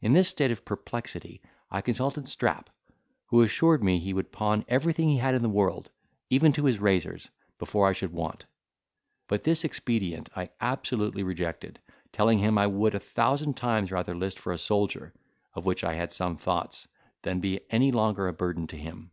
In 0.00 0.12
this 0.12 0.28
state 0.28 0.52
of 0.52 0.64
perplexity, 0.64 1.42
I 1.68 1.80
consulted 1.80 2.28
Strap, 2.28 2.70
who 3.26 3.42
assured 3.42 3.82
me 3.82 3.98
he 3.98 4.14
would 4.14 4.30
pawn 4.30 4.64
everything 4.68 5.08
he 5.08 5.16
had 5.16 5.34
in 5.34 5.42
the 5.42 5.48
world, 5.48 5.90
even 6.30 6.52
to 6.52 6.66
his 6.66 6.78
razors, 6.78 7.28
before 7.58 7.88
I 7.88 7.92
should 7.92 8.12
want: 8.12 8.46
but 9.26 9.42
this 9.42 9.64
expedient 9.64 10.28
I 10.36 10.50
absolutely 10.60 11.24
rejected, 11.24 11.80
telling 12.12 12.38
him, 12.38 12.56
I 12.56 12.68
would 12.68 12.94
a 12.94 13.00
thousand 13.00 13.56
times 13.56 13.90
rather 13.90 14.14
list 14.14 14.38
for 14.38 14.52
a 14.52 14.58
soldier, 14.58 15.12
of 15.54 15.66
which 15.66 15.82
I 15.82 15.94
had 15.94 16.12
some 16.12 16.36
thoughts, 16.36 16.86
than 17.22 17.40
be 17.40 17.58
any 17.68 17.90
longer 17.90 18.28
a 18.28 18.32
burden 18.32 18.68
to 18.68 18.76
him. 18.76 19.10